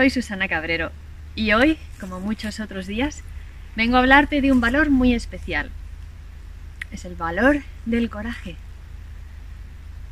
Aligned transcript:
Soy 0.00 0.08
Susana 0.08 0.48
Cabrero 0.48 0.92
y 1.34 1.52
hoy, 1.52 1.76
como 2.00 2.20
muchos 2.20 2.58
otros 2.58 2.86
días, 2.86 3.22
vengo 3.76 3.96
a 3.96 3.98
hablarte 3.98 4.40
de 4.40 4.50
un 4.50 4.58
valor 4.58 4.88
muy 4.88 5.12
especial. 5.12 5.70
Es 6.90 7.04
el 7.04 7.16
valor 7.16 7.60
del 7.84 8.08
coraje. 8.08 8.56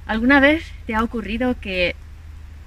¿Alguna 0.04 0.40
vez 0.40 0.62
te 0.86 0.94
ha 0.94 1.02
ocurrido 1.02 1.58
que 1.58 1.96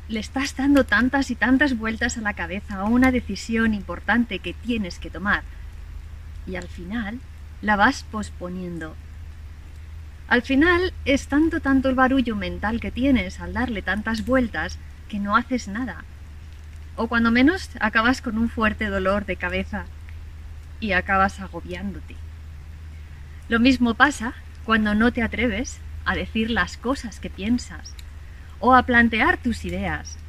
le 0.09 0.19
estás 0.19 0.55
dando 0.55 0.83
tantas 0.83 1.29
y 1.29 1.35
tantas 1.35 1.77
vueltas 1.77 2.17
a 2.17 2.21
la 2.21 2.33
cabeza 2.33 2.77
a 2.77 2.85
una 2.85 3.11
decisión 3.11 3.75
importante 3.75 4.39
que 4.39 4.55
tienes 4.55 4.97
que 4.97 5.11
tomar 5.11 5.43
y 6.47 6.55
al 6.55 6.67
final 6.67 7.19
la 7.61 7.75
vas 7.75 8.01
posponiendo? 8.01 8.95
Al 10.27 10.41
final 10.41 10.91
es 11.05 11.27
tanto 11.27 11.59
tanto 11.59 11.87
el 11.87 11.93
barullo 11.93 12.35
mental 12.35 12.79
que 12.79 12.89
tienes 12.89 13.39
al 13.39 13.53
darle 13.53 13.83
tantas 13.83 14.25
vueltas 14.25 14.79
que 15.07 15.19
no 15.19 15.35
haces 15.35 15.67
nada. 15.67 16.03
O 17.01 17.07
cuando 17.07 17.31
menos 17.31 17.71
acabas 17.79 18.21
con 18.21 18.37
un 18.37 18.47
fuerte 18.47 18.85
dolor 18.85 19.25
de 19.25 19.35
cabeza 19.35 19.85
y 20.79 20.91
acabas 20.91 21.39
agobiándote. 21.39 22.15
Lo 23.49 23.59
mismo 23.59 23.95
pasa 23.95 24.35
cuando 24.65 24.93
no 24.93 25.11
te 25.11 25.23
atreves 25.23 25.79
a 26.05 26.13
decir 26.13 26.51
las 26.51 26.77
cosas 26.77 27.19
que 27.19 27.31
piensas, 27.31 27.95
o 28.59 28.75
a 28.75 28.83
plantear 28.83 29.37
tus 29.37 29.65
ideas, 29.65 30.19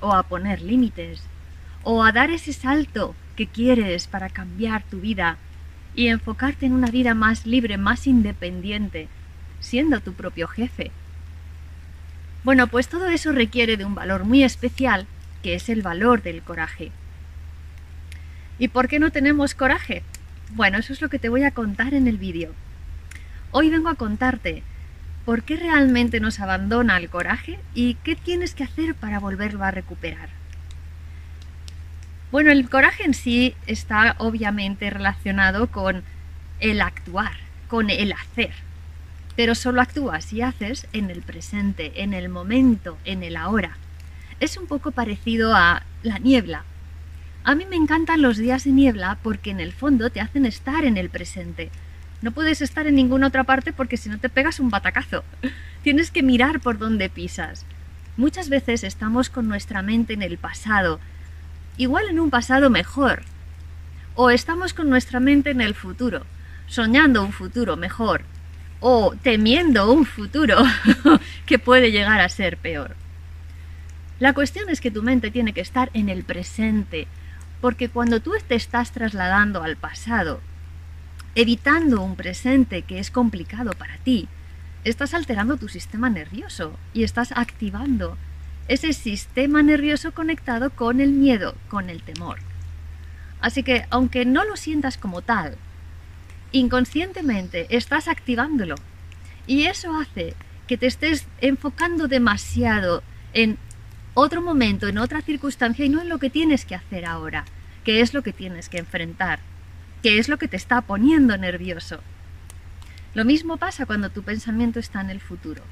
o 0.00 0.14
a 0.14 0.22
poner 0.22 0.62
límites, 0.62 1.20
o 1.82 2.04
a 2.04 2.12
dar 2.12 2.30
ese 2.30 2.52
salto 2.52 3.16
que 3.34 3.48
quieres 3.48 4.06
para 4.06 4.30
cambiar 4.30 4.84
tu 4.84 5.00
vida 5.00 5.36
y 5.96 6.06
enfocarte 6.06 6.64
en 6.64 6.74
una 6.74 6.92
vida 6.92 7.12
más 7.12 7.44
libre, 7.44 7.76
más 7.76 8.06
independiente, 8.06 9.08
siendo 9.58 9.98
tu 9.98 10.12
propio 10.12 10.46
jefe. 10.46 10.92
Bueno, 12.44 12.68
pues 12.68 12.86
todo 12.86 13.08
eso 13.08 13.32
requiere 13.32 13.76
de 13.76 13.84
un 13.84 13.96
valor 13.96 14.22
muy 14.22 14.44
especial, 14.44 15.08
que 15.42 15.54
es 15.54 15.68
el 15.68 15.82
valor 15.82 16.22
del 16.22 16.42
coraje. 16.42 16.92
¿Y 18.58 18.68
por 18.68 18.88
qué 18.88 18.98
no 18.98 19.10
tenemos 19.10 19.54
coraje? 19.54 20.02
Bueno, 20.50 20.78
eso 20.78 20.92
es 20.92 21.00
lo 21.00 21.08
que 21.08 21.18
te 21.18 21.28
voy 21.28 21.44
a 21.44 21.52
contar 21.52 21.94
en 21.94 22.06
el 22.06 22.18
vídeo. 22.18 22.52
Hoy 23.50 23.70
vengo 23.70 23.88
a 23.88 23.94
contarte 23.94 24.62
por 25.24 25.42
qué 25.42 25.56
realmente 25.56 26.20
nos 26.20 26.40
abandona 26.40 26.96
el 26.96 27.08
coraje 27.08 27.58
y 27.74 27.94
qué 27.94 28.16
tienes 28.16 28.54
que 28.54 28.64
hacer 28.64 28.94
para 28.94 29.18
volverlo 29.18 29.64
a 29.64 29.70
recuperar. 29.70 30.28
Bueno, 32.30 32.50
el 32.50 32.68
coraje 32.68 33.04
en 33.04 33.14
sí 33.14 33.54
está 33.66 34.14
obviamente 34.18 34.88
relacionado 34.90 35.68
con 35.68 36.02
el 36.60 36.80
actuar, 36.80 37.32
con 37.68 37.90
el 37.90 38.12
hacer 38.12 38.52
pero 39.40 39.54
solo 39.54 39.80
actúas 39.80 40.34
y 40.34 40.42
haces 40.42 40.86
en 40.92 41.10
el 41.10 41.22
presente, 41.22 42.02
en 42.02 42.12
el 42.12 42.28
momento, 42.28 42.98
en 43.06 43.22
el 43.22 43.36
ahora. 43.38 43.78
Es 44.40 44.56
un 44.56 44.66
poco 44.66 44.90
parecido 44.90 45.54
a 45.54 45.82
la 46.02 46.18
niebla. 46.18 46.64
A 47.44 47.54
mí 47.54 47.66
me 47.68 47.76
encantan 47.76 48.22
los 48.22 48.38
días 48.38 48.64
de 48.64 48.70
niebla 48.70 49.18
porque 49.22 49.50
en 49.50 49.60
el 49.60 49.72
fondo 49.72 50.08
te 50.08 50.20
hacen 50.20 50.46
estar 50.46 50.86
en 50.86 50.96
el 50.96 51.10
presente. 51.10 51.70
No 52.22 52.32
puedes 52.32 52.62
estar 52.62 52.86
en 52.86 52.94
ninguna 52.94 53.26
otra 53.26 53.44
parte 53.44 53.74
porque 53.74 53.98
si 53.98 54.08
no 54.08 54.18
te 54.18 54.30
pegas 54.30 54.58
un 54.58 54.70
batacazo. 54.70 55.24
Tienes 55.82 56.10
que 56.10 56.22
mirar 56.22 56.60
por 56.60 56.78
dónde 56.78 57.10
pisas. 57.10 57.66
Muchas 58.16 58.48
veces 58.48 58.82
estamos 58.82 59.28
con 59.28 59.46
nuestra 59.46 59.82
mente 59.82 60.14
en 60.14 60.22
el 60.22 60.38
pasado, 60.38 61.00
igual 61.76 62.08
en 62.08 62.18
un 62.18 62.30
pasado 62.30 62.70
mejor. 62.70 63.22
O 64.14 64.30
estamos 64.30 64.72
con 64.72 64.88
nuestra 64.88 65.20
mente 65.20 65.50
en 65.50 65.60
el 65.60 65.74
futuro, 65.74 66.24
soñando 66.66 67.22
un 67.22 67.32
futuro 67.32 67.76
mejor, 67.76 68.22
o 68.80 69.14
temiendo 69.22 69.92
un 69.92 70.06
futuro 70.06 70.56
que 71.46 71.58
puede 71.58 71.92
llegar 71.92 72.20
a 72.20 72.28
ser 72.30 72.56
peor. 72.56 72.96
La 74.20 74.34
cuestión 74.34 74.68
es 74.68 74.82
que 74.82 74.90
tu 74.90 75.02
mente 75.02 75.30
tiene 75.30 75.54
que 75.54 75.62
estar 75.62 75.90
en 75.94 76.10
el 76.10 76.24
presente, 76.24 77.06
porque 77.62 77.88
cuando 77.88 78.20
tú 78.20 78.34
te 78.46 78.54
estás 78.54 78.92
trasladando 78.92 79.62
al 79.62 79.76
pasado, 79.76 80.42
evitando 81.34 82.02
un 82.02 82.16
presente 82.16 82.82
que 82.82 82.98
es 82.98 83.10
complicado 83.10 83.72
para 83.72 83.96
ti, 83.96 84.28
estás 84.84 85.14
alterando 85.14 85.56
tu 85.56 85.68
sistema 85.68 86.10
nervioso 86.10 86.76
y 86.92 87.02
estás 87.02 87.32
activando 87.32 88.18
ese 88.68 88.92
sistema 88.92 89.62
nervioso 89.62 90.12
conectado 90.12 90.68
con 90.68 91.00
el 91.00 91.12
miedo, 91.12 91.54
con 91.70 91.88
el 91.88 92.02
temor. 92.02 92.40
Así 93.40 93.62
que 93.62 93.86
aunque 93.88 94.26
no 94.26 94.44
lo 94.44 94.56
sientas 94.56 94.98
como 94.98 95.22
tal, 95.22 95.56
inconscientemente 96.52 97.74
estás 97.74 98.06
activándolo. 98.06 98.74
Y 99.46 99.64
eso 99.64 99.98
hace 99.98 100.34
que 100.66 100.76
te 100.76 100.86
estés 100.86 101.26
enfocando 101.40 102.06
demasiado 102.06 103.02
en 103.32 103.58
otro 104.14 104.42
momento, 104.42 104.88
en 104.88 104.98
otra 104.98 105.22
circunstancia 105.22 105.84
y 105.84 105.88
no 105.88 106.00
en 106.00 106.08
lo 106.08 106.18
que 106.18 106.30
tienes 106.30 106.64
que 106.64 106.74
hacer 106.74 107.06
ahora, 107.06 107.44
que 107.84 108.00
es 108.00 108.14
lo 108.14 108.22
que 108.22 108.32
tienes 108.32 108.68
que 108.68 108.78
enfrentar, 108.78 109.40
que 110.02 110.18
es 110.18 110.28
lo 110.28 110.38
que 110.38 110.48
te 110.48 110.56
está 110.56 110.80
poniendo 110.82 111.36
nervioso. 111.36 112.00
Lo 113.14 113.24
mismo 113.24 113.56
pasa 113.56 113.86
cuando 113.86 114.10
tu 114.10 114.22
pensamiento 114.22 114.78
está 114.78 115.00
en 115.00 115.10
el 115.10 115.20
futuro. 115.20 115.62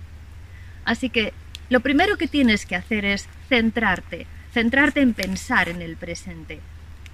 Así 0.85 1.11
que 1.11 1.33
lo 1.69 1.81
primero 1.81 2.17
que 2.17 2.29
tienes 2.29 2.67
que 2.67 2.77
hacer 2.77 3.05
es 3.05 3.29
centrarte, 3.49 4.27
centrarte 4.53 5.01
en 5.01 5.15
pensar 5.15 5.69
en 5.69 5.83
el 5.83 5.97
presente, 5.97 6.61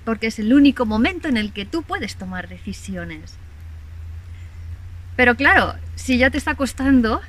porque 0.04 0.28
es 0.28 0.38
el 0.38 0.52
único 0.52 0.86
momento 0.86 1.28
en 1.28 1.36
el 1.36 1.52
que 1.52 1.66
tú 1.66 1.82
puedes 1.82 2.16
tomar 2.16 2.48
decisiones. 2.48 3.36
Pero 5.16 5.36
claro, 5.36 5.74
si 5.94 6.18
ya 6.18 6.30
te 6.30 6.38
está 6.38 6.54
costando, 6.54 7.20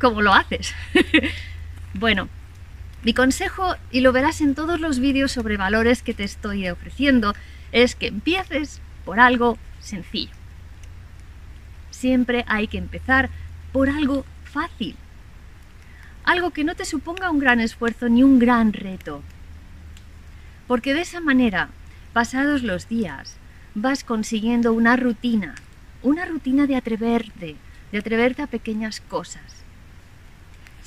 ¿cómo 0.00 0.22
lo 0.22 0.34
haces? 0.34 0.74
bueno, 1.94 2.28
mi 3.04 3.14
consejo, 3.14 3.76
y 3.90 4.00
lo 4.00 4.12
verás 4.12 4.40
en 4.40 4.54
todos 4.54 4.80
los 4.80 4.98
vídeos 4.98 5.32
sobre 5.32 5.56
valores 5.56 6.02
que 6.02 6.14
te 6.14 6.24
estoy 6.24 6.68
ofreciendo, 6.68 7.34
es 7.72 7.94
que 7.94 8.08
empieces 8.08 8.80
por 9.04 9.20
algo 9.20 9.58
sencillo. 9.80 10.32
Siempre 11.90 12.44
hay 12.48 12.68
que 12.68 12.78
empezar 12.78 13.30
por 13.72 13.88
algo 13.88 14.24
fácil. 14.44 14.96
Algo 16.24 16.50
que 16.50 16.64
no 16.64 16.74
te 16.74 16.84
suponga 16.84 17.30
un 17.30 17.38
gran 17.38 17.60
esfuerzo 17.60 18.08
ni 18.08 18.22
un 18.22 18.38
gran 18.38 18.72
reto. 18.72 19.22
Porque 20.66 20.94
de 20.94 21.00
esa 21.00 21.20
manera, 21.20 21.70
pasados 22.12 22.62
los 22.62 22.88
días, 22.88 23.36
vas 23.74 24.04
consiguiendo 24.04 24.72
una 24.72 24.96
rutina 24.96 25.54
una 26.02 26.24
rutina 26.24 26.66
de 26.66 26.76
atreverte, 26.76 27.56
de 27.90 27.98
atreverte 27.98 28.42
a 28.42 28.46
pequeñas 28.46 29.00
cosas. 29.00 29.57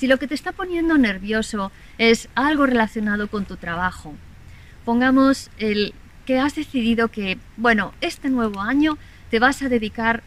Si 0.02 0.08
lo 0.08 0.18
que 0.18 0.26
te 0.26 0.34
está 0.34 0.50
poniendo 0.50 0.98
nervioso 0.98 1.70
es 1.96 2.28
algo 2.34 2.66
relacionado 2.66 3.28
con 3.28 3.44
tu 3.44 3.56
trabajo, 3.56 4.16
pongamos 4.84 5.48
el 5.58 5.94
que 6.26 6.40
has 6.40 6.56
decidido 6.56 7.06
que, 7.06 7.38
bueno, 7.56 7.94
este 8.00 8.28
nuevo 8.28 8.60
año 8.60 8.98
te 9.30 9.38
vas 9.38 9.62
a 9.62 9.68
dedicar 9.68 10.24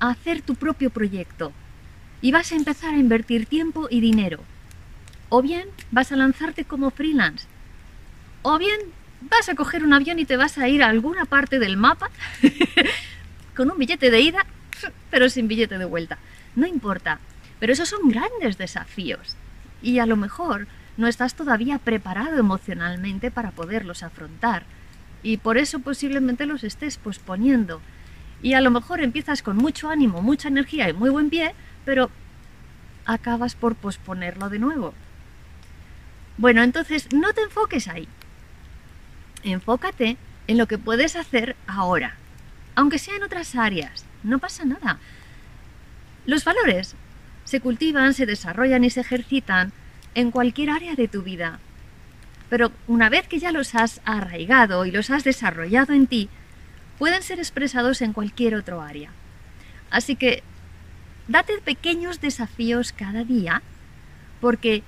a 0.00 0.10
hacer 0.10 0.42
tu 0.42 0.54
propio 0.54 0.90
proyecto 0.90 1.54
y 2.20 2.30
vas 2.30 2.52
a 2.52 2.56
empezar 2.56 2.92
a 2.92 2.98
invertir 2.98 3.46
tiempo 3.46 3.88
y 3.90 4.00
dinero. 4.00 4.40
O 5.30 5.40
bien 5.40 5.66
vas 5.90 6.12
a 6.12 6.16
lanzarte 6.16 6.66
como 6.66 6.90
freelance. 6.90 7.46
O 8.42 8.58
bien 8.58 8.78
vas 9.22 9.48
a 9.48 9.54
coger 9.54 9.82
un 9.82 9.94
avión 9.94 10.18
y 10.18 10.26
te 10.26 10.36
vas 10.36 10.58
a 10.58 10.68
ir 10.68 10.82
a 10.82 10.90
alguna 10.90 11.24
parte 11.24 11.58
del 11.58 11.78
mapa 11.78 12.10
con 13.56 13.70
un 13.70 13.78
billete 13.78 14.10
de 14.10 14.20
ida, 14.20 14.44
pero 15.08 15.30
sin 15.30 15.48
billete 15.48 15.78
de 15.78 15.86
vuelta. 15.86 16.18
No 16.54 16.66
importa, 16.66 17.18
pero 17.60 17.72
esos 17.72 17.88
son 17.88 18.08
grandes 18.08 18.58
desafíos 18.58 19.36
y 19.82 19.98
a 19.98 20.06
lo 20.06 20.16
mejor 20.16 20.66
no 20.96 21.06
estás 21.06 21.34
todavía 21.34 21.78
preparado 21.78 22.38
emocionalmente 22.38 23.30
para 23.30 23.50
poderlos 23.50 24.02
afrontar 24.02 24.64
y 25.22 25.38
por 25.38 25.58
eso 25.58 25.80
posiblemente 25.80 26.46
los 26.46 26.64
estés 26.64 26.98
posponiendo. 26.98 27.80
Y 28.42 28.52
a 28.52 28.60
lo 28.60 28.70
mejor 28.70 29.00
empiezas 29.00 29.42
con 29.42 29.56
mucho 29.56 29.90
ánimo, 29.90 30.22
mucha 30.22 30.48
energía 30.48 30.88
y 30.88 30.92
muy 30.92 31.10
buen 31.10 31.30
pie, 31.30 31.54
pero 31.84 32.10
acabas 33.06 33.54
por 33.54 33.74
posponerlo 33.74 34.50
de 34.50 34.58
nuevo. 34.58 34.94
Bueno, 36.36 36.62
entonces 36.62 37.08
no 37.12 37.32
te 37.32 37.42
enfoques 37.42 37.88
ahí. 37.88 38.06
Enfócate 39.42 40.16
en 40.46 40.58
lo 40.58 40.66
que 40.66 40.78
puedes 40.78 41.16
hacer 41.16 41.56
ahora 41.66 42.16
aunque 42.76 42.98
sea 42.98 43.16
en 43.16 43.24
otras 43.24 43.56
áreas, 43.56 44.04
no 44.22 44.38
pasa 44.38 44.64
nada. 44.64 45.00
Los 46.26 46.44
valores 46.44 46.94
se 47.46 47.60
cultivan, 47.60 48.12
se 48.12 48.26
desarrollan 48.26 48.84
y 48.84 48.90
se 48.90 49.00
ejercitan 49.00 49.72
en 50.14 50.30
cualquier 50.30 50.70
área 50.70 50.94
de 50.94 51.08
tu 51.08 51.22
vida. 51.22 51.60
Pero 52.50 52.72
una 52.86 53.08
vez 53.08 53.26
que 53.26 53.38
ya 53.38 53.52
los 53.52 53.74
has 53.74 54.00
arraigado 54.04 54.84
y 54.84 54.90
los 54.90 55.10
has 55.10 55.24
desarrollado 55.24 55.94
en 55.94 56.06
ti, 56.06 56.28
pueden 56.98 57.22
ser 57.22 57.38
expresados 57.38 58.02
en 58.02 58.12
cualquier 58.12 58.54
otro 58.54 58.82
área. 58.82 59.10
Así 59.90 60.16
que 60.16 60.42
date 61.28 61.58
pequeños 61.64 62.20
desafíos 62.20 62.92
cada 62.92 63.24
día 63.24 63.62
porque 64.40 64.82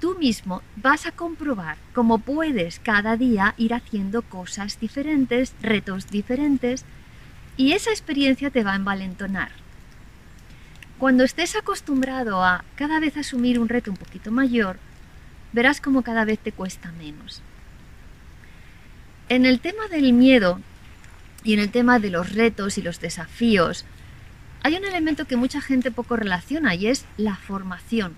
tú 0.00 0.16
mismo 0.18 0.62
vas 0.76 1.06
a 1.06 1.12
comprobar 1.12 1.76
cómo 1.94 2.18
puedes 2.18 2.78
cada 2.78 3.16
día 3.16 3.54
ir 3.56 3.74
haciendo 3.74 4.22
cosas 4.22 4.78
diferentes, 4.78 5.54
retos 5.62 6.10
diferentes 6.10 6.84
y 7.56 7.72
esa 7.72 7.90
experiencia 7.90 8.50
te 8.50 8.64
va 8.64 8.72
a 8.72 8.76
envalentonar. 8.76 9.63
Cuando 10.98 11.24
estés 11.24 11.56
acostumbrado 11.56 12.44
a 12.44 12.64
cada 12.76 13.00
vez 13.00 13.16
asumir 13.16 13.58
un 13.58 13.68
reto 13.68 13.90
un 13.90 13.96
poquito 13.96 14.30
mayor, 14.30 14.78
verás 15.52 15.80
como 15.80 16.02
cada 16.02 16.24
vez 16.24 16.38
te 16.38 16.52
cuesta 16.52 16.92
menos. 16.92 17.42
En 19.28 19.44
el 19.44 19.58
tema 19.58 19.88
del 19.88 20.12
miedo 20.12 20.60
y 21.42 21.54
en 21.54 21.58
el 21.58 21.70
tema 21.70 21.98
de 21.98 22.10
los 22.10 22.32
retos 22.32 22.78
y 22.78 22.82
los 22.82 23.00
desafíos, 23.00 23.84
hay 24.62 24.76
un 24.76 24.84
elemento 24.84 25.26
que 25.26 25.36
mucha 25.36 25.60
gente 25.60 25.90
poco 25.90 26.16
relaciona 26.16 26.74
y 26.74 26.86
es 26.86 27.04
la 27.16 27.36
formación, 27.36 28.14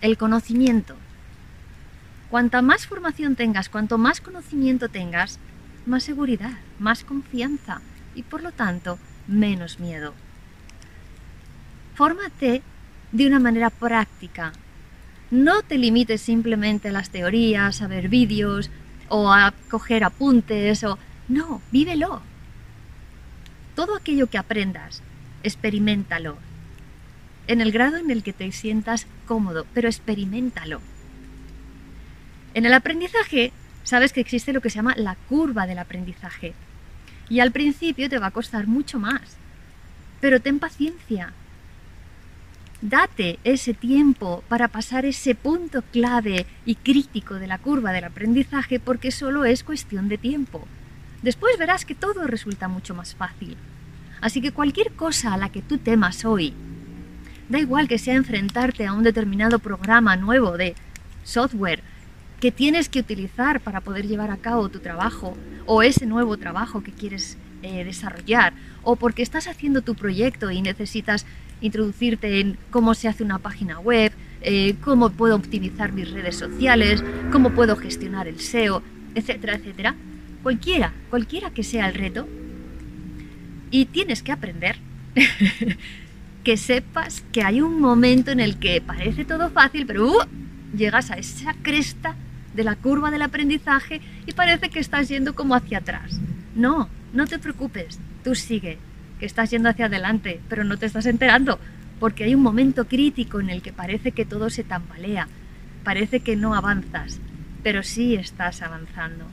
el 0.00 0.16
conocimiento. 0.16 0.96
Cuanta 2.30 2.62
más 2.62 2.86
formación 2.86 3.34
tengas, 3.34 3.68
cuanto 3.68 3.98
más 3.98 4.20
conocimiento 4.20 4.88
tengas, 4.88 5.38
más 5.86 6.04
seguridad, 6.04 6.58
más 6.78 7.02
confianza 7.02 7.80
y 8.14 8.22
por 8.22 8.42
lo 8.42 8.52
tanto 8.52 8.98
menos 9.26 9.80
miedo. 9.80 10.14
Fórmate 11.96 12.62
de 13.10 13.26
una 13.26 13.40
manera 13.40 13.70
práctica. 13.70 14.52
No 15.30 15.62
te 15.62 15.78
limites 15.78 16.20
simplemente 16.20 16.90
a 16.90 16.92
las 16.92 17.08
teorías, 17.08 17.80
a 17.80 17.86
ver 17.86 18.10
vídeos 18.10 18.70
o 19.08 19.32
a 19.32 19.54
coger 19.70 20.04
apuntes 20.04 20.84
o... 20.84 20.98
No, 21.26 21.62
vívelo. 21.72 22.20
Todo 23.74 23.96
aquello 23.96 24.26
que 24.26 24.36
aprendas, 24.36 25.02
experimentalo. 25.42 26.36
En 27.46 27.62
el 27.62 27.72
grado 27.72 27.96
en 27.96 28.10
el 28.10 28.22
que 28.22 28.34
te 28.34 28.52
sientas 28.52 29.06
cómodo, 29.26 29.66
pero 29.72 29.88
experimentalo. 29.88 30.82
En 32.52 32.66
el 32.66 32.74
aprendizaje, 32.74 33.52
sabes 33.84 34.12
que 34.12 34.20
existe 34.20 34.52
lo 34.52 34.60
que 34.60 34.68
se 34.68 34.76
llama 34.76 34.94
la 34.98 35.14
curva 35.30 35.66
del 35.66 35.78
aprendizaje. 35.78 36.52
Y 37.30 37.40
al 37.40 37.52
principio 37.52 38.10
te 38.10 38.18
va 38.18 38.26
a 38.26 38.32
costar 38.32 38.66
mucho 38.66 38.98
más. 38.98 39.38
Pero 40.20 40.40
ten 40.40 40.58
paciencia, 40.58 41.32
Date 42.82 43.38
ese 43.42 43.72
tiempo 43.72 44.44
para 44.48 44.68
pasar 44.68 45.06
ese 45.06 45.34
punto 45.34 45.82
clave 45.82 46.44
y 46.66 46.74
crítico 46.74 47.34
de 47.34 47.46
la 47.46 47.58
curva 47.58 47.92
del 47.92 48.04
aprendizaje 48.04 48.78
porque 48.78 49.10
solo 49.10 49.46
es 49.46 49.64
cuestión 49.64 50.08
de 50.08 50.18
tiempo. 50.18 50.66
Después 51.22 51.56
verás 51.58 51.86
que 51.86 51.94
todo 51.94 52.26
resulta 52.26 52.68
mucho 52.68 52.94
más 52.94 53.14
fácil. 53.14 53.56
Así 54.20 54.42
que 54.42 54.52
cualquier 54.52 54.92
cosa 54.92 55.32
a 55.32 55.38
la 55.38 55.48
que 55.50 55.62
tú 55.62 55.78
temas 55.78 56.24
hoy, 56.26 56.52
da 57.48 57.58
igual 57.58 57.88
que 57.88 57.98
sea 57.98 58.14
enfrentarte 58.14 58.86
a 58.86 58.92
un 58.92 59.02
determinado 59.02 59.58
programa 59.58 60.16
nuevo 60.16 60.58
de 60.58 60.74
software 61.24 61.82
que 62.40 62.52
tienes 62.52 62.90
que 62.90 63.00
utilizar 63.00 63.60
para 63.60 63.80
poder 63.80 64.06
llevar 64.06 64.30
a 64.30 64.36
cabo 64.36 64.68
tu 64.68 64.80
trabajo 64.80 65.34
o 65.64 65.82
ese 65.82 66.04
nuevo 66.04 66.36
trabajo 66.36 66.82
que 66.82 66.92
quieres 66.92 67.38
eh, 67.62 67.84
desarrollar 67.84 68.52
o 68.82 68.96
porque 68.96 69.22
estás 69.22 69.48
haciendo 69.48 69.80
tu 69.80 69.94
proyecto 69.94 70.50
y 70.50 70.60
necesitas 70.60 71.24
introducirte 71.60 72.40
en 72.40 72.58
cómo 72.70 72.94
se 72.94 73.08
hace 73.08 73.24
una 73.24 73.38
página 73.38 73.78
web, 73.78 74.12
eh, 74.42 74.76
cómo 74.82 75.10
puedo 75.10 75.36
optimizar 75.36 75.92
mis 75.92 76.10
redes 76.10 76.36
sociales, 76.36 77.02
cómo 77.32 77.50
puedo 77.50 77.76
gestionar 77.76 78.28
el 78.28 78.40
SEO, 78.40 78.82
etcétera, 79.14 79.54
etcétera. 79.54 79.94
Cualquiera, 80.42 80.92
cualquiera 81.10 81.50
que 81.50 81.64
sea 81.64 81.88
el 81.88 81.94
reto. 81.94 82.28
Y 83.70 83.86
tienes 83.86 84.22
que 84.22 84.32
aprender 84.32 84.76
que 86.44 86.56
sepas 86.56 87.24
que 87.32 87.42
hay 87.42 87.60
un 87.60 87.80
momento 87.80 88.30
en 88.30 88.40
el 88.40 88.58
que 88.58 88.80
parece 88.80 89.24
todo 89.24 89.50
fácil, 89.50 89.86
pero 89.86 90.06
uh, 90.06 90.20
llegas 90.76 91.10
a 91.10 91.14
esa 91.14 91.54
cresta 91.62 92.14
de 92.54 92.64
la 92.64 92.76
curva 92.76 93.10
del 93.10 93.22
aprendizaje 93.22 94.00
y 94.26 94.32
parece 94.32 94.70
que 94.70 94.78
estás 94.78 95.08
yendo 95.08 95.34
como 95.34 95.54
hacia 95.54 95.78
atrás. 95.78 96.20
No, 96.54 96.88
no 97.12 97.26
te 97.26 97.38
preocupes, 97.38 97.98
tú 98.22 98.34
sigue, 98.34 98.78
que 99.18 99.26
estás 99.26 99.50
yendo 99.50 99.68
hacia 99.68 99.86
adelante, 99.86 100.40
pero 100.48 100.64
no 100.64 100.76
te 100.78 100.86
estás 100.86 101.06
enterando, 101.06 101.58
porque 102.00 102.24
hay 102.24 102.34
un 102.34 102.42
momento 102.42 102.86
crítico 102.86 103.40
en 103.40 103.50
el 103.50 103.62
que 103.62 103.72
parece 103.72 104.12
que 104.12 104.24
todo 104.24 104.50
se 104.50 104.64
tambalea, 104.64 105.28
parece 105.84 106.20
que 106.20 106.36
no 106.36 106.54
avanzas, 106.54 107.20
pero 107.62 107.82
sí 107.82 108.14
estás 108.14 108.62
avanzando. 108.62 109.24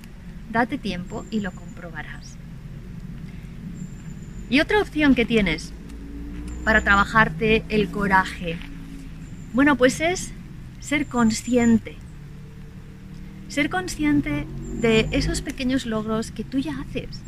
Date 0.51 0.77
tiempo 0.77 1.25
y 1.31 1.39
lo 1.41 1.51
comprobarás. 1.51 2.37
Y 4.49 4.59
otra 4.59 4.81
opción 4.81 5.15
que 5.15 5.25
tienes 5.25 5.73
para 6.63 6.81
trabajarte 6.81 7.63
el 7.69 7.89
coraje, 7.89 8.57
bueno, 9.53 9.75
pues 9.75 9.99
es 9.99 10.31
ser 10.79 11.07
consciente. 11.07 11.95
Ser 13.47 13.69
consciente 13.69 14.45
de 14.81 15.07
esos 15.11 15.41
pequeños 15.41 15.85
logros 15.85 16.31
que 16.31 16.43
tú 16.43 16.59
ya 16.59 16.79
haces 16.79 17.21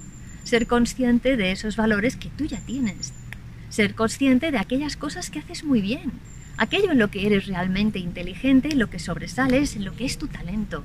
ser 0.45 0.67
consciente 0.67 1.35
de 1.35 1.51
esos 1.51 1.75
valores 1.75 2.15
que 2.15 2.29
tú 2.29 2.45
ya 2.45 2.59
tienes, 2.61 3.13
ser 3.69 3.95
consciente 3.95 4.51
de 4.51 4.59
aquellas 4.59 4.95
cosas 4.95 5.29
que 5.29 5.39
haces 5.39 5.65
muy 5.65 5.81
bien, 5.81 6.13
aquello 6.55 6.91
en 6.91 6.99
lo 6.99 7.09
que 7.09 7.25
eres 7.25 7.47
realmente 7.47 7.99
inteligente, 7.99 8.69
en 8.71 8.79
lo 8.79 8.89
que 8.89 8.99
sobresales, 8.99 9.75
lo 9.75 9.95
que 9.95 10.05
es 10.05 10.17
tu 10.17 10.27
talento. 10.27 10.83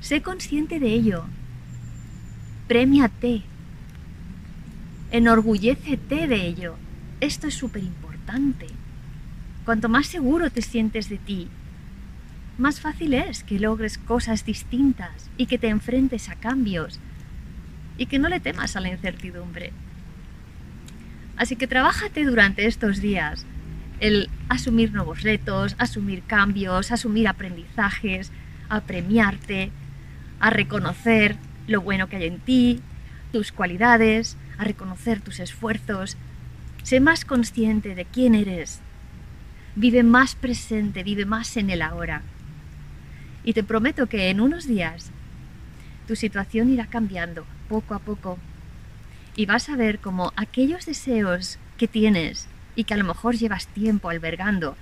Sé 0.00 0.22
consciente 0.22 0.78
de 0.80 0.88
ello. 0.94 1.24
Premiate. 2.68 3.42
Enorgullécete 5.10 6.26
de 6.26 6.46
ello. 6.46 6.76
Esto 7.20 7.48
es 7.48 7.54
súper 7.54 7.82
importante. 7.82 8.66
Cuanto 9.64 9.88
más 9.88 10.06
seguro 10.06 10.50
te 10.50 10.62
sientes 10.62 11.08
de 11.08 11.18
ti, 11.18 11.48
más 12.56 12.80
fácil 12.80 13.14
es 13.14 13.42
que 13.42 13.58
logres 13.58 13.98
cosas 13.98 14.44
distintas 14.44 15.28
y 15.36 15.46
que 15.46 15.58
te 15.58 15.68
enfrentes 15.68 16.28
a 16.28 16.36
cambios 16.36 17.00
y 17.98 18.06
que 18.06 18.18
no 18.18 18.28
le 18.28 18.40
temas 18.40 18.76
a 18.76 18.80
la 18.80 18.88
incertidumbre. 18.88 19.72
Así 21.36 21.56
que 21.56 21.66
trabájate 21.66 22.24
durante 22.24 22.66
estos 22.66 23.00
días 23.00 23.44
el 24.00 24.28
asumir 24.48 24.92
nuevos 24.92 25.22
retos, 25.22 25.74
asumir 25.78 26.22
cambios, 26.22 26.92
asumir 26.92 27.28
aprendizajes, 27.28 28.30
a 28.68 28.80
premiarte, 28.80 29.70
a 30.40 30.50
reconocer 30.50 31.36
lo 31.66 31.80
bueno 31.80 32.08
que 32.08 32.16
hay 32.16 32.24
en 32.26 32.38
ti, 32.38 32.80
tus 33.32 33.52
cualidades, 33.52 34.36
a 34.58 34.64
reconocer 34.64 35.20
tus 35.20 35.40
esfuerzos. 35.40 36.16
Sé 36.82 37.00
más 37.00 37.24
consciente 37.24 37.94
de 37.94 38.04
quién 38.04 38.34
eres. 38.34 38.80
Vive 39.74 40.02
más 40.02 40.34
presente, 40.34 41.02
vive 41.02 41.24
más 41.24 41.56
en 41.56 41.70
el 41.70 41.82
ahora. 41.82 42.22
Y 43.42 43.54
te 43.54 43.64
prometo 43.64 44.06
que 44.06 44.30
en 44.30 44.40
unos 44.40 44.66
días 44.66 45.10
tu 46.06 46.14
situación 46.14 46.70
irá 46.70 46.86
cambiando 46.86 47.46
poco 47.74 47.94
a 47.94 47.98
poco 47.98 48.38
y 49.34 49.46
vas 49.46 49.68
a 49.68 49.74
ver 49.74 49.98
como 49.98 50.32
aquellos 50.36 50.86
deseos 50.86 51.58
que 51.76 51.88
tienes 51.88 52.46
y 52.76 52.84
que 52.84 52.94
a 52.94 52.96
lo 52.96 53.02
mejor 53.02 53.34
llevas 53.34 53.66
tiempo 53.66 54.10
albergando, 54.10 54.76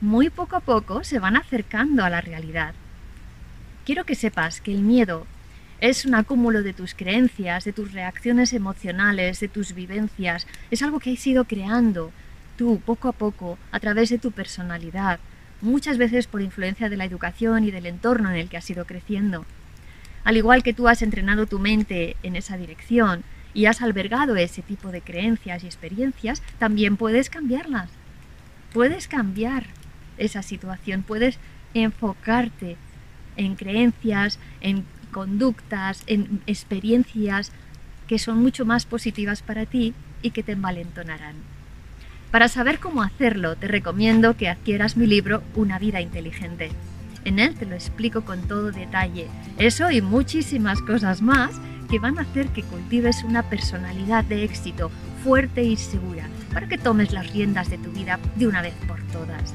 muy 0.00 0.30
poco 0.30 0.56
a 0.56 0.60
poco 0.60 1.04
se 1.04 1.20
van 1.20 1.36
acercando 1.36 2.04
a 2.04 2.10
la 2.10 2.20
realidad. 2.20 2.74
Quiero 3.84 4.04
que 4.04 4.16
sepas 4.16 4.60
que 4.60 4.72
el 4.72 4.80
miedo 4.80 5.28
es 5.80 6.06
un 6.06 6.16
acúmulo 6.16 6.64
de 6.64 6.72
tus 6.72 6.94
creencias, 6.94 7.64
de 7.64 7.72
tus 7.72 7.92
reacciones 7.92 8.52
emocionales, 8.52 9.38
de 9.38 9.46
tus 9.46 9.72
vivencias, 9.72 10.48
es 10.72 10.82
algo 10.82 10.98
que 10.98 11.12
has 11.12 11.24
ido 11.24 11.44
creando 11.44 12.10
tú 12.56 12.80
poco 12.84 13.06
a 13.06 13.12
poco 13.12 13.58
a 13.70 13.78
través 13.78 14.10
de 14.10 14.18
tu 14.18 14.32
personalidad, 14.32 15.20
muchas 15.60 15.98
veces 15.98 16.26
por 16.26 16.42
influencia 16.42 16.88
de 16.88 16.96
la 16.96 17.04
educación 17.04 17.62
y 17.62 17.70
del 17.70 17.86
entorno 17.86 18.30
en 18.30 18.36
el 18.36 18.48
que 18.48 18.56
has 18.56 18.68
ido 18.68 18.86
creciendo. 18.86 19.46
Al 20.24 20.36
igual 20.36 20.62
que 20.62 20.72
tú 20.72 20.88
has 20.88 21.02
entrenado 21.02 21.46
tu 21.46 21.58
mente 21.58 22.16
en 22.22 22.34
esa 22.34 22.56
dirección 22.56 23.22
y 23.52 23.66
has 23.66 23.82
albergado 23.82 24.36
ese 24.36 24.62
tipo 24.62 24.90
de 24.90 25.02
creencias 25.02 25.62
y 25.62 25.66
experiencias, 25.66 26.42
también 26.58 26.96
puedes 26.96 27.30
cambiarlas. 27.30 27.90
Puedes 28.72 29.06
cambiar 29.06 29.66
esa 30.18 30.42
situación, 30.42 31.02
puedes 31.02 31.38
enfocarte 31.74 32.76
en 33.36 33.54
creencias, 33.54 34.38
en 34.60 34.84
conductas, 35.12 36.02
en 36.06 36.40
experiencias 36.46 37.52
que 38.08 38.18
son 38.18 38.42
mucho 38.42 38.64
más 38.64 38.86
positivas 38.86 39.42
para 39.42 39.66
ti 39.66 39.94
y 40.22 40.30
que 40.30 40.42
te 40.42 40.52
envalentonarán. 40.52 41.36
Para 42.30 42.48
saber 42.48 42.80
cómo 42.80 43.02
hacerlo, 43.02 43.56
te 43.56 43.68
recomiendo 43.68 44.36
que 44.36 44.48
adquieras 44.48 44.96
mi 44.96 45.06
libro 45.06 45.42
Una 45.54 45.78
vida 45.78 46.00
inteligente. 46.00 46.70
En 47.24 47.38
él 47.38 47.54
te 47.54 47.66
lo 47.66 47.74
explico 47.74 48.22
con 48.22 48.42
todo 48.42 48.70
detalle. 48.70 49.28
Eso 49.58 49.90
y 49.90 50.02
muchísimas 50.02 50.80
cosas 50.82 51.22
más 51.22 51.54
que 51.90 51.98
van 51.98 52.18
a 52.18 52.22
hacer 52.22 52.48
que 52.48 52.62
cultives 52.62 53.24
una 53.24 53.42
personalidad 53.42 54.24
de 54.24 54.44
éxito 54.44 54.90
fuerte 55.22 55.62
y 55.62 55.76
segura 55.76 56.28
para 56.52 56.68
que 56.68 56.78
tomes 56.78 57.12
las 57.12 57.32
riendas 57.32 57.70
de 57.70 57.78
tu 57.78 57.90
vida 57.90 58.18
de 58.36 58.46
una 58.46 58.62
vez 58.62 58.74
por 58.86 59.00
todas. 59.04 59.54